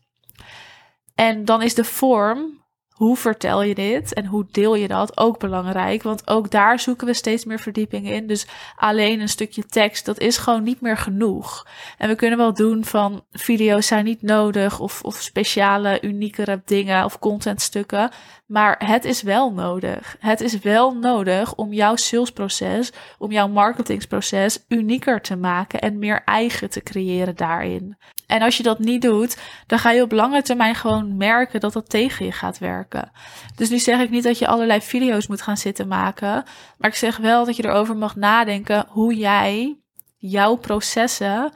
En 1.16 1.46
dan 1.46 1.62
is 1.62 1.76
de 1.76 1.84
vorm 1.84 2.64
hoe 3.00 3.18
vertel 3.18 3.64
je 3.64 3.76
dit 3.76 4.14
en 4.14 4.26
hoe 4.26 4.46
deel 4.52 4.76
je 4.76 4.88
dat 4.88 5.18
ook 5.18 5.40
belangrijk. 5.40 6.04
Want 6.04 6.28
ook 6.28 6.52
daar 6.52 6.80
zoeken 6.80 7.08
we 7.08 7.14
steeds 7.14 7.46
meer 7.46 7.60
verdieping 7.60 8.10
in. 8.10 8.28
Dus 8.28 8.48
alleen 8.76 9.20
een 9.20 9.30
stukje 9.30 9.66
tekst, 9.66 10.06
dat 10.06 10.20
is 10.20 10.38
gewoon 10.38 10.64
niet 10.64 10.82
meer 10.82 10.98
genoeg. 10.98 11.68
En 11.98 12.10
we 12.10 12.16
kunnen 12.16 12.38
wel 12.38 12.54
doen 12.54 12.86
van 12.86 13.24
video's 13.32 13.88
zijn 13.88 14.06
niet 14.06 14.22
nodig 14.22 14.80
of, 14.80 15.02
of 15.04 15.16
speciale, 15.16 16.02
uniekere 16.02 16.62
dingen 16.66 17.06
of 17.06 17.20
contentstukken. 17.20 18.12
Maar 18.50 18.82
het 18.86 19.06
is 19.06 19.22
wel 19.22 19.52
nodig. 19.54 20.16
Het 20.20 20.42
is 20.42 20.60
wel 20.60 20.96
nodig 20.96 21.56
om 21.56 21.74
jouw 21.74 21.96
salesproces, 21.96 22.92
om 23.18 23.32
jouw 23.32 23.48
marketingsproces 23.48 24.66
unieker 24.68 25.22
te 25.22 25.36
maken 25.36 25.80
en 25.80 26.00
meer 26.00 26.22
eigen 26.26 26.70
te 26.70 26.82
creëren 26.82 27.36
daarin. 27.36 27.98
En 28.28 28.42
als 28.42 28.58
je 28.58 28.64
dat 28.64 28.80
niet 28.80 29.02
doet, 29.02 29.38
dan 29.68 29.80
ga 29.80 29.92
je 29.92 30.02
op 30.02 30.12
lange 30.12 30.42
termijn 30.42 30.76
gewoon 30.76 31.18
merken 31.18 31.60
dat 31.60 31.74
dat 31.74 31.90
tegen 31.90 32.26
je 32.26 32.32
gaat 32.32 32.58
werken. 32.58 33.12
Dus 33.56 33.70
nu 33.70 33.80
zeg 33.80 34.00
ik 34.00 34.10
niet 34.10 34.24
dat 34.24 34.40
je 34.40 34.48
allerlei 34.48 34.82
video's 34.82 35.28
moet 35.28 35.42
gaan 35.42 35.58
zitten 35.58 35.88
maken, 35.88 36.44
maar 36.78 36.90
ik 36.90 36.96
zeg 36.96 37.18
wel 37.18 37.46
dat 37.46 37.56
je 37.56 37.66
erover 37.66 37.98
mag 37.98 38.16
nadenken 38.16 38.86
hoe 38.90 39.16
jij 39.16 39.80
jouw 40.18 40.56
processen 40.56 41.52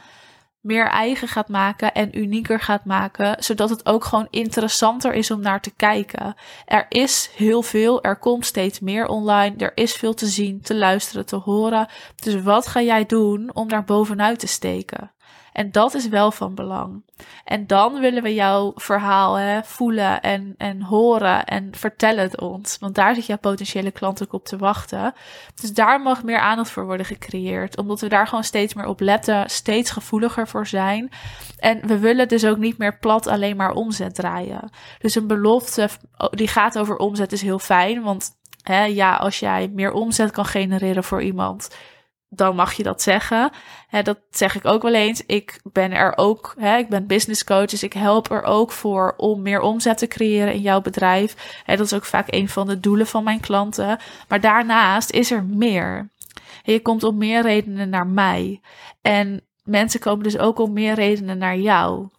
meer 0.63 0.87
eigen 0.87 1.27
gaat 1.27 1.47
maken 1.47 1.93
en 1.93 2.17
unieker 2.17 2.59
gaat 2.59 2.85
maken, 2.85 3.43
zodat 3.43 3.69
het 3.69 3.85
ook 3.85 4.03
gewoon 4.03 4.27
interessanter 4.29 5.13
is 5.13 5.31
om 5.31 5.41
naar 5.41 5.61
te 5.61 5.73
kijken. 5.75 6.35
Er 6.65 6.85
is 6.89 7.29
heel 7.35 7.61
veel, 7.61 8.03
er 8.03 8.19
komt 8.19 8.45
steeds 8.45 8.79
meer 8.79 9.07
online, 9.07 9.55
er 9.57 9.71
is 9.75 9.93
veel 9.93 10.13
te 10.13 10.25
zien, 10.25 10.61
te 10.61 10.75
luisteren, 10.75 11.25
te 11.25 11.35
horen. 11.35 11.87
Dus 12.15 12.41
wat 12.41 12.67
ga 12.67 12.81
jij 12.81 13.05
doen 13.05 13.49
om 13.53 13.67
daar 13.67 13.83
bovenuit 13.83 14.39
te 14.39 14.47
steken? 14.47 15.12
En 15.53 15.71
dat 15.71 15.93
is 15.93 16.07
wel 16.07 16.31
van 16.31 16.55
belang. 16.55 17.03
En 17.45 17.67
dan 17.67 17.99
willen 17.99 18.23
we 18.23 18.33
jouw 18.33 18.71
verhaal 18.75 19.35
hè, 19.35 19.63
voelen 19.63 20.21
en, 20.21 20.55
en 20.57 20.81
horen 20.81 21.45
en 21.45 21.75
vertel 21.75 22.17
het 22.17 22.41
ons. 22.41 22.77
Want 22.79 22.95
daar 22.95 23.15
zit 23.15 23.25
jouw 23.25 23.37
potentiële 23.37 23.91
klant 23.91 24.23
ook 24.23 24.33
op 24.33 24.45
te 24.45 24.57
wachten. 24.57 25.13
Dus 25.61 25.73
daar 25.73 26.01
mag 26.01 26.23
meer 26.23 26.39
aandacht 26.39 26.69
voor 26.69 26.85
worden 26.85 27.05
gecreëerd. 27.05 27.77
Omdat 27.77 28.01
we 28.01 28.07
daar 28.07 28.27
gewoon 28.27 28.43
steeds 28.43 28.73
meer 28.73 28.85
op 28.85 28.99
letten, 28.99 29.49
steeds 29.49 29.91
gevoeliger 29.91 30.47
voor 30.47 30.67
zijn. 30.67 31.11
En 31.57 31.87
we 31.87 31.99
willen 31.99 32.27
dus 32.27 32.45
ook 32.45 32.57
niet 32.57 32.77
meer 32.77 32.97
plat 32.97 33.27
alleen 33.27 33.55
maar 33.55 33.71
omzet 33.71 34.15
draaien. 34.15 34.69
Dus 34.99 35.15
een 35.15 35.27
belofte 35.27 35.89
die 36.29 36.47
gaat 36.47 36.79
over 36.79 36.95
omzet 36.95 37.31
is 37.31 37.41
heel 37.41 37.59
fijn. 37.59 38.01
Want 38.01 38.31
hè, 38.63 38.83
ja, 38.83 39.15
als 39.15 39.39
jij 39.39 39.69
meer 39.73 39.91
omzet 39.91 40.31
kan 40.31 40.45
genereren 40.45 41.03
voor 41.03 41.21
iemand 41.21 41.69
dan 42.35 42.55
mag 42.55 42.73
je 42.73 42.83
dat 42.83 43.01
zeggen. 43.01 43.51
Hè, 43.87 44.01
dat 44.01 44.19
zeg 44.29 44.55
ik 44.55 44.65
ook 44.65 44.81
wel 44.81 44.93
eens. 44.93 45.25
Ik 45.25 45.59
ben 45.71 45.91
er 45.91 46.17
ook, 46.17 46.55
hè, 46.57 46.77
ik 46.77 46.89
ben 46.89 47.07
business 47.07 47.43
coach, 47.43 47.65
dus 47.65 47.83
ik 47.83 47.93
help 47.93 48.31
er 48.31 48.43
ook 48.43 48.71
voor 48.71 49.13
om 49.17 49.41
meer 49.41 49.61
omzet 49.61 49.97
te 49.97 50.07
creëren 50.07 50.53
in 50.53 50.61
jouw 50.61 50.81
bedrijf. 50.81 51.61
Hè, 51.63 51.75
dat 51.75 51.85
is 51.85 51.93
ook 51.93 52.05
vaak 52.05 52.27
een 52.33 52.49
van 52.49 52.67
de 52.67 52.79
doelen 52.79 53.07
van 53.07 53.23
mijn 53.23 53.39
klanten. 53.39 53.99
Maar 54.27 54.41
daarnaast 54.41 55.11
is 55.11 55.31
er 55.31 55.43
meer. 55.43 56.11
Je 56.63 56.81
komt 56.81 57.03
om 57.03 57.17
meer 57.17 57.41
redenen 57.41 57.89
naar 57.89 58.07
mij. 58.07 58.61
En 59.01 59.41
mensen 59.63 59.99
komen 59.99 60.23
dus 60.23 60.37
ook 60.37 60.59
om 60.59 60.73
meer 60.73 60.93
redenen 60.93 61.37
naar 61.37 61.57
jou. 61.57 62.09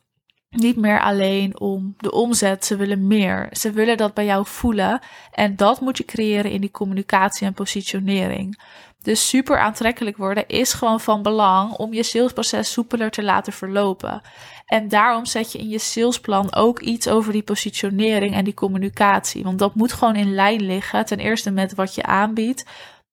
Niet 0.50 0.76
meer 0.76 1.00
alleen 1.00 1.61
om 1.61 1.94
de 1.99 2.12
omzet, 2.12 2.64
ze 2.64 2.76
willen 2.76 3.06
meer. 3.06 3.49
Ze 3.50 3.71
willen 3.71 3.97
dat 3.97 4.14
bij 4.14 4.25
jou 4.25 4.47
voelen. 4.47 5.00
En 5.33 5.56
dat 5.56 5.80
moet 5.80 5.99
je 5.99 6.04
creëren 6.04 6.50
in 6.50 6.61
die 6.61 6.71
communicatie 6.71 7.47
en 7.47 7.54
positionering. 7.54 8.59
Dus 9.04 9.28
super 9.28 9.58
aantrekkelijk 9.58 10.16
worden 10.16 10.49
is 10.49 10.73
gewoon 10.73 11.00
van 11.00 11.23
belang 11.23 11.73
om 11.73 11.92
je 11.92 12.02
salesproces 12.02 12.73
soepeler 12.73 13.11
te 13.11 13.23
laten 13.23 13.52
verlopen. 13.52 14.20
En 14.66 14.88
daarom 14.88 15.26
zet 15.26 15.52
je 15.52 15.58
in 15.58 15.68
je 15.68 15.78
salesplan 15.78 16.54
ook 16.54 16.80
iets 16.80 17.08
over 17.08 17.32
die 17.32 17.42
positionering 17.42 18.34
en 18.34 18.44
die 18.44 18.54
communicatie. 18.54 19.44
Want 19.44 19.58
dat 19.58 19.75
moet 19.75 19.92
gewoon 19.92 20.16
in 20.16 20.34
lijn 20.34 20.62
liggen. 20.62 21.04
Ten 21.04 21.18
eerste 21.18 21.50
met 21.50 21.75
wat 21.75 21.94
je 21.94 22.02
aanbiedt, 22.02 22.64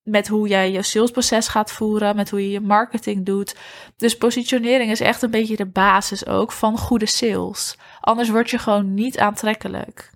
met 0.02 0.28
hoe 0.28 0.48
jij 0.48 0.70
je 0.70 0.82
salesproces 0.82 1.48
gaat 1.48 1.72
voeren, 1.72 2.16
met 2.16 2.30
hoe 2.30 2.42
je 2.42 2.50
je 2.50 2.60
marketing 2.60 3.26
doet. 3.26 3.56
Dus 3.96 4.16
positionering 4.16 4.90
is 4.90 5.00
echt 5.00 5.22
een 5.22 5.30
beetje 5.30 5.56
de 5.56 5.66
basis 5.66 6.26
ook 6.26 6.52
van 6.52 6.78
goede 6.78 7.06
sales. 7.06 7.76
Anders 8.00 8.28
word 8.28 8.50
je 8.50 8.58
gewoon 8.58 8.94
niet 8.94 9.18
aantrekkelijk. 9.18 10.10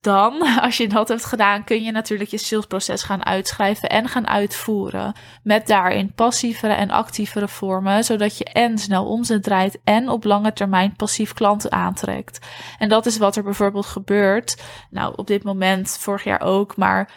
Dan, 0.00 0.42
als 0.66 0.76
je 0.76 0.88
dat 0.88 1.08
hebt 1.08 1.24
gedaan, 1.24 1.64
kun 1.64 1.82
je 1.82 1.90
natuurlijk 1.90 2.30
je 2.30 2.38
salesproces 2.38 3.02
gaan 3.02 3.24
uitschrijven 3.24 3.88
en 3.88 4.08
gaan 4.08 4.28
uitvoeren. 4.28 5.12
Met 5.42 5.66
daarin 5.66 6.12
passievere 6.12 6.72
en 6.72 6.90
actievere 6.90 7.48
vormen, 7.48 8.04
zodat 8.04 8.38
je 8.38 8.44
en 8.44 8.78
snel 8.78 9.06
omzet 9.06 9.42
draait 9.42 9.78
en 9.84 10.08
op 10.08 10.24
lange 10.24 10.52
termijn 10.52 10.96
passief 10.96 11.32
klanten 11.32 11.72
aantrekt. 11.72 12.46
En 12.78 12.88
dat 12.88 13.06
is 13.06 13.18
wat 13.18 13.36
er 13.36 13.42
bijvoorbeeld 13.42 13.86
gebeurt. 13.86 14.62
Nou, 14.90 15.12
op 15.16 15.26
dit 15.26 15.42
moment, 15.42 15.98
vorig 16.00 16.24
jaar 16.24 16.40
ook, 16.40 16.76
maar 16.76 17.10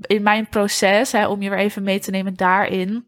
in 0.00 0.22
mijn 0.22 0.48
proces, 0.48 1.12
hè, 1.12 1.28
om 1.28 1.42
je 1.42 1.50
weer 1.50 1.58
even 1.58 1.82
mee 1.82 1.98
te 2.00 2.10
nemen 2.10 2.34
daarin, 2.34 3.06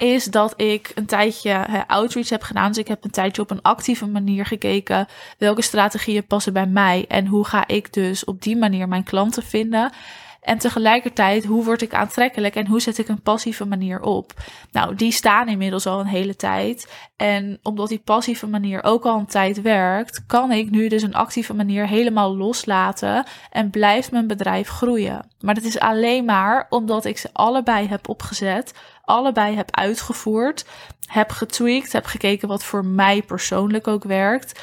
is 0.00 0.24
dat 0.24 0.54
ik 0.56 0.92
een 0.94 1.06
tijdje 1.06 1.84
outreach 1.86 2.28
heb 2.28 2.42
gedaan. 2.42 2.68
Dus 2.68 2.78
ik 2.78 2.88
heb 2.88 3.04
een 3.04 3.10
tijdje 3.10 3.42
op 3.42 3.50
een 3.50 3.62
actieve 3.62 4.06
manier 4.06 4.46
gekeken 4.46 5.06
welke 5.38 5.62
strategieën 5.62 6.26
passen 6.26 6.52
bij 6.52 6.66
mij 6.66 7.04
en 7.08 7.26
hoe 7.26 7.44
ga 7.44 7.66
ik 7.66 7.92
dus 7.92 8.24
op 8.24 8.42
die 8.42 8.56
manier 8.56 8.88
mijn 8.88 9.04
klanten 9.04 9.42
vinden. 9.42 9.92
En 10.40 10.58
tegelijkertijd, 10.58 11.44
hoe 11.44 11.64
word 11.64 11.82
ik 11.82 11.94
aantrekkelijk 11.94 12.54
en 12.54 12.66
hoe 12.66 12.80
zet 12.80 12.98
ik 12.98 13.08
een 13.08 13.22
passieve 13.22 13.66
manier 13.66 14.00
op? 14.00 14.32
Nou, 14.72 14.94
die 14.94 15.12
staan 15.12 15.48
inmiddels 15.48 15.86
al 15.86 16.00
een 16.00 16.06
hele 16.06 16.36
tijd. 16.36 16.92
En 17.16 17.58
omdat 17.62 17.88
die 17.88 17.98
passieve 18.04 18.46
manier 18.46 18.84
ook 18.84 19.04
al 19.04 19.18
een 19.18 19.26
tijd 19.26 19.62
werkt, 19.62 20.26
kan 20.26 20.52
ik 20.52 20.70
nu 20.70 20.88
dus 20.88 21.02
een 21.02 21.14
actieve 21.14 21.54
manier 21.54 21.86
helemaal 21.86 22.36
loslaten 22.36 23.24
en 23.50 23.70
blijft 23.70 24.10
mijn 24.10 24.26
bedrijf 24.26 24.68
groeien. 24.68 25.28
Maar 25.40 25.54
dat 25.54 25.64
is 25.64 25.78
alleen 25.78 26.24
maar 26.24 26.66
omdat 26.68 27.04
ik 27.04 27.18
ze 27.18 27.28
allebei 27.32 27.86
heb 27.86 28.08
opgezet, 28.08 28.74
allebei 29.10 29.56
heb 29.56 29.76
uitgevoerd, 29.76 30.64
heb 31.06 31.30
getweakt, 31.30 31.92
heb 31.92 32.04
gekeken 32.04 32.48
wat 32.48 32.64
voor 32.64 32.84
mij 32.84 33.22
persoonlijk 33.22 33.88
ook 33.88 34.04
werkt. 34.04 34.60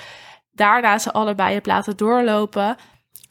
Daarna 0.51 0.97
ze 0.97 1.13
allebei 1.13 1.53
heb 1.53 1.65
laten 1.65 1.97
doorlopen 1.97 2.77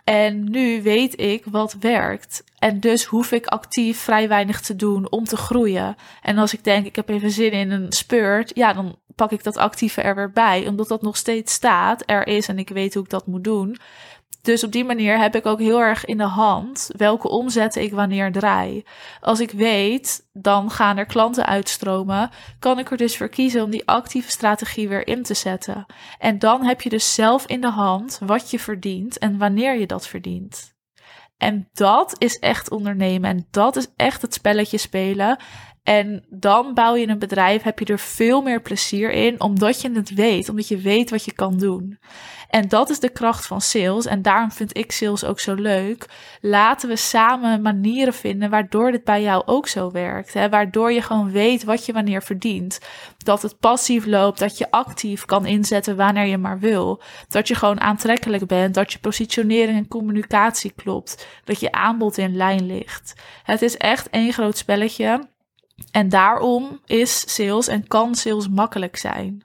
en 0.05 0.51
nu 0.51 0.83
weet 0.83 1.21
ik 1.21 1.45
wat 1.45 1.77
werkt. 1.81 2.45
En 2.59 2.81
dus 2.81 3.05
hoef 3.05 3.33
ik 3.33 3.47
actief 3.47 3.99
vrij 3.99 4.29
weinig 4.29 4.61
te 4.61 4.77
doen 4.77 5.11
om 5.11 5.25
te 5.25 5.37
groeien. 5.37 5.97
En 6.23 6.39
als 6.39 6.53
ik 6.53 6.65
denk, 6.65 6.87
ik 6.87 6.97
heb 6.97 7.09
even 7.09 7.31
zin 7.31 7.51
in 7.51 7.71
een 7.71 7.93
spurt, 7.93 8.51
ja, 8.55 8.73
dan 8.73 8.99
pak 9.15 9.31
ik 9.31 9.45
dat 9.45 9.57
actieve 9.57 10.01
er 10.01 10.15
weer 10.15 10.31
bij. 10.31 10.67
Omdat 10.67 10.89
dat 10.89 11.03
nog 11.03 11.17
steeds 11.17 11.53
staat, 11.53 12.03
er 12.07 12.27
is 12.27 12.49
en 12.49 12.59
ik 12.59 12.69
weet 12.69 12.95
hoe 12.95 13.03
ik 13.03 13.11
dat 13.11 13.27
moet 13.27 13.45
doen. 13.45 13.77
Dus 14.47 14.65
op 14.65 14.73
die 14.73 14.85
manier 14.85 15.19
heb 15.19 15.35
ik 15.35 15.47
ook 15.47 15.59
heel 15.59 15.81
erg 15.81 16.05
in 16.05 16.17
de 16.17 16.25
hand 16.25 16.91
welke 16.97 17.29
omzetten 17.29 17.83
ik 17.83 17.93
wanneer 17.93 18.33
draai. 18.33 18.85
Als 19.21 19.41
ik 19.41 19.51
weet, 19.51 20.29
dan 20.33 20.71
gaan 20.71 20.97
er 20.97 21.07
klanten 21.07 21.47
uitstromen, 21.47 22.31
kan 22.59 22.79
ik 22.79 22.91
er 22.91 22.97
dus 22.97 23.17
voor 23.17 23.29
kiezen 23.29 23.63
om 23.63 23.71
die 23.71 23.89
actieve 23.89 24.31
strategie 24.31 24.89
weer 24.89 25.07
in 25.07 25.23
te 25.23 25.35
zetten. 25.35 25.87
En 26.19 26.39
dan 26.39 26.65
heb 26.65 26.81
je 26.81 26.89
dus 26.89 27.15
zelf 27.15 27.47
in 27.47 27.61
de 27.61 27.71
hand 27.71 28.19
wat 28.23 28.51
je 28.51 28.59
verdient 28.59 29.19
en 29.19 29.39
wanneer 29.39 29.79
je 29.79 29.87
dat 29.87 30.07
verdient. 30.07 30.75
En 31.37 31.69
dat 31.73 32.15
is 32.19 32.39
echt 32.39 32.71
ondernemen 32.71 33.31
en 33.31 33.47
dat 33.51 33.77
is 33.77 33.87
echt 33.97 34.23
het 34.23 34.35
spelletje 34.35 34.79
spelen. 34.79 35.39
En 35.87 36.25
dan 36.29 36.75
bouw 36.75 36.95
je 36.95 37.09
een 37.09 37.19
bedrijf, 37.19 37.63
heb 37.63 37.79
je 37.79 37.85
er 37.85 37.99
veel 37.99 38.43
meer 38.43 38.63
plezier 38.63 39.11
in, 39.11 39.41
omdat 39.41 39.81
je 39.81 39.91
het 39.91 40.15
weet, 40.15 40.49
omdat 40.49 40.69
je 40.69 40.77
weet 40.77 41.11
wat 41.11 41.25
je 41.25 41.33
kan 41.33 41.59
doen. 41.59 41.99
En 42.51 42.69
dat 42.69 42.91
is 42.91 43.01
de 43.01 43.09
kracht 43.09 43.47
van 43.47 43.61
sales. 43.61 44.07
En 44.07 44.23
daarom 44.23 44.53
vind 44.53 44.77
ik 44.77 44.93
sales 44.93 45.25
ook 45.25 45.41
zo 45.41 45.55
leuk. 45.55 46.07
Laten 46.41 46.89
we 46.89 46.97
samen 46.97 47.63
manieren 47.63 48.15
vinden 48.15 48.51
waardoor 48.51 48.93
dit 48.93 49.05
bij 49.05 49.23
jou 49.23 49.43
ook 49.47 49.69
zo 49.69 49.91
werkt. 49.91 50.35
Hè? 50.35 50.49
Waardoor 50.49 50.93
je 50.93 51.03
gewoon 51.03 51.31
weet 51.31 51.65
wat 51.65 51.87
je 51.87 51.93
wanneer 51.93 52.23
verdient. 52.23 52.81
Dat 53.19 53.43
het 53.43 53.59
passief 53.59 54.07
loopt, 54.07 54.39
dat 54.39 54.59
je 54.59 54.71
actief 54.71 55.25
kan 55.25 55.47
inzetten 55.47 55.97
wanneer 55.97 56.27
je 56.27 56.39
maar 56.39 56.59
wil. 56.59 57.03
Dat 57.29 57.49
je 57.49 57.55
gewoon 57.55 57.81
aantrekkelijk 57.81 58.47
bent, 58.47 58.75
dat 58.75 58.93
je 58.93 58.99
positionering 58.99 59.79
en 59.79 59.89
communicatie 59.89 60.73
klopt. 60.77 61.27
Dat 61.45 61.61
je 61.61 61.73
aanbod 61.73 62.19
in 62.19 62.37
lijn 62.37 62.67
ligt. 62.67 63.15
Het 63.43 63.63
is 63.63 63.77
echt 63.77 64.11
één 64.11 64.33
groot 64.33 64.57
spelletje. 64.57 65.35
En 65.91 66.09
daarom 66.09 66.81
is 66.87 67.35
sales 67.35 67.69
en 67.69 67.87
kan 67.87 68.15
sales 68.15 68.49
makkelijk 68.49 68.97
zijn. 68.97 69.45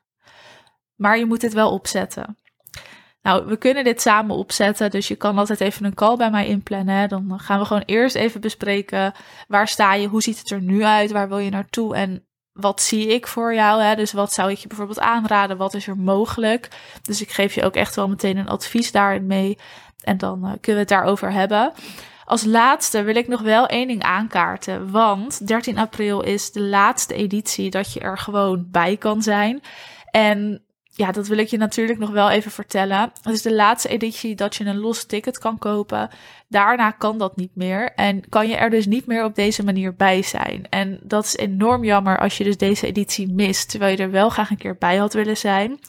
Maar 0.96 1.18
je 1.18 1.26
moet 1.26 1.42
het 1.42 1.54
wel 1.54 1.72
opzetten. 1.72 2.38
Nou, 3.22 3.46
we 3.46 3.58
kunnen 3.58 3.84
dit 3.84 4.02
samen 4.02 4.36
opzetten, 4.36 4.90
dus 4.90 5.08
je 5.08 5.16
kan 5.16 5.38
altijd 5.38 5.62
even 5.62 5.86
een 5.86 5.94
call 5.94 6.16
bij 6.16 6.32
mij 6.32 6.48
inplannen. 6.48 7.10
Dan 7.10 7.40
gaan 7.40 7.60
we 7.60 7.66
gewoon 7.66 7.84
eerst 7.86 8.16
even 8.16 8.42
bespreken 8.42 9.14
waar 9.48 9.68
sta 9.68 9.94
je, 9.94 10.08
hoe 10.08 10.22
ziet 10.22 10.40
het 10.40 10.52
er 10.52 10.62
nu 10.62 10.84
uit, 10.84 11.12
waar 11.12 11.30
wil 11.30 11.38
je 11.38 11.50
naartoe 11.50 11.96
en 11.96 12.26
wat 12.52 12.82
zie 12.82 13.08
ik 13.08 13.28
voor 13.28 13.54
jou? 13.54 13.82
Hè? 13.82 13.96
Dus 13.96 14.12
wat 14.12 14.34
zou 14.34 14.52
ik 14.52 14.58
je 14.58 14.68
bijvoorbeeld 14.68 15.00
aanraden? 15.00 15.58
Wat 15.58 15.74
is 15.74 15.88
er 15.88 15.98
mogelijk? 15.98 16.68
Dus 17.02 17.22
ik 17.22 17.32
geef 17.32 17.56
je 17.56 17.64
ook 17.64 17.76
echt 17.76 17.96
wel 17.96 18.10
meteen 18.10 18.38
een 18.38 18.50
advies 18.50 18.92
daarin 18.92 19.28
mee. 19.28 19.58
En 20.02 20.18
dan 20.18 20.38
uh, 20.38 20.46
kunnen 20.46 20.62
we 20.62 20.80
het 20.80 20.88
daarover 20.88 21.32
hebben. 21.32 21.74
Als 22.32 22.44
laatste 22.44 23.04
wil 23.04 23.16
ik 23.16 23.28
nog 23.28 23.42
wel 23.42 23.68
één 23.68 23.88
ding 23.88 24.04
aankaarten. 24.04 24.92
Want 24.92 25.48
13 25.48 25.78
april 25.78 26.22
is 26.22 26.52
de 26.52 26.62
laatste 26.62 27.14
editie 27.14 27.70
dat 27.70 27.94
je 27.94 28.00
er 28.00 28.18
gewoon 28.18 28.68
bij 28.72 28.98
kan 28.98 29.22
zijn. 29.22 29.62
En 30.12 30.64
ja, 30.84 31.12
dat 31.12 31.28
wil 31.28 31.38
ik 31.38 31.48
je 31.48 31.58
natuurlijk 31.58 32.00
nog 32.00 32.10
wel 32.10 32.30
even 32.30 32.52
vertellen. 32.52 33.12
Het 33.22 33.34
is 33.34 33.42
de 33.42 33.54
laatste 33.54 33.90
editie 33.90 34.36
dat 34.36 34.56
je 34.56 34.66
een 34.66 34.80
los 34.80 35.06
ticket 35.06 35.38
kan 35.38 35.58
kopen. 35.58 36.10
Daarna 36.48 36.92
kan 36.92 37.18
dat 37.18 37.36
niet 37.36 37.56
meer. 37.56 37.92
En 37.96 38.30
kan 38.30 38.48
je 38.48 38.56
er 38.56 38.70
dus 38.70 38.86
niet 38.86 39.06
meer 39.06 39.24
op 39.24 39.36
deze 39.36 39.64
manier 39.64 39.96
bij 39.96 40.22
zijn. 40.22 40.68
En 40.70 41.00
dat 41.04 41.26
is 41.26 41.38
enorm 41.38 41.84
jammer 41.84 42.20
als 42.20 42.38
je 42.38 42.44
dus 42.44 42.58
deze 42.58 42.88
editie 42.88 43.34
mist. 43.34 43.70
Terwijl 43.70 43.98
je 43.98 44.04
er 44.04 44.12
wel 44.12 44.30
graag 44.30 44.50
een 44.50 44.58
keer 44.58 44.78
bij 44.78 44.98
had 44.98 45.14
willen 45.14 45.38
zijn. 45.38 45.80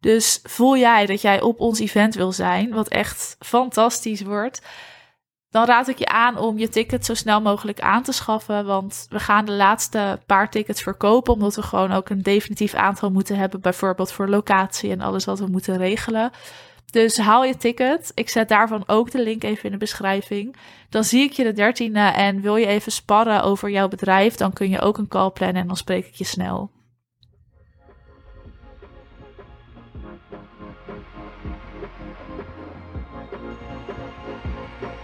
Dus 0.00 0.40
voel 0.42 0.76
jij 0.76 1.06
dat 1.06 1.20
jij 1.20 1.40
op 1.40 1.60
ons 1.60 1.80
event 1.80 2.14
wil 2.14 2.32
zijn, 2.32 2.70
wat 2.70 2.88
echt 2.88 3.36
fantastisch 3.38 4.22
wordt 4.22 4.60
dan 5.52 5.66
raad 5.66 5.88
ik 5.88 5.98
je 5.98 6.06
aan 6.06 6.38
om 6.38 6.58
je 6.58 6.68
ticket 6.68 7.04
zo 7.04 7.14
snel 7.14 7.40
mogelijk 7.40 7.80
aan 7.80 8.02
te 8.02 8.12
schaffen. 8.12 8.64
Want 8.64 9.06
we 9.08 9.18
gaan 9.18 9.44
de 9.44 9.52
laatste 9.52 10.20
paar 10.26 10.50
tickets 10.50 10.82
verkopen. 10.82 11.32
Omdat 11.32 11.54
we 11.54 11.62
gewoon 11.62 11.92
ook 11.92 12.08
een 12.08 12.22
definitief 12.22 12.74
aantal 12.74 13.10
moeten 13.10 13.36
hebben. 13.36 13.60
Bijvoorbeeld 13.60 14.12
voor 14.12 14.28
locatie 14.28 14.90
en 14.90 15.00
alles 15.00 15.24
wat 15.24 15.38
we 15.38 15.46
moeten 15.46 15.76
regelen. 15.76 16.30
Dus 16.90 17.18
haal 17.18 17.44
je 17.44 17.56
ticket. 17.56 18.12
Ik 18.14 18.28
zet 18.28 18.48
daarvan 18.48 18.82
ook 18.86 19.10
de 19.10 19.22
link 19.22 19.44
even 19.44 19.64
in 19.64 19.70
de 19.70 19.76
beschrijving. 19.76 20.56
Dan 20.88 21.04
zie 21.04 21.22
ik 21.22 21.32
je 21.32 21.44
de 21.44 21.52
dertiende 21.52 22.00
en 22.00 22.40
wil 22.40 22.56
je 22.56 22.66
even 22.66 22.92
sparren 22.92 23.42
over 23.42 23.70
jouw 23.70 23.88
bedrijf. 23.88 24.34
Dan 24.34 24.52
kun 24.52 24.68
je 24.68 24.80
ook 24.80 24.98
een 24.98 25.08
call 25.08 25.30
plannen 25.30 25.62
en 25.62 25.66
dan 25.66 25.76
spreek 25.76 26.06
ik 26.06 26.14
je 26.14 26.24
snel. 26.24 26.70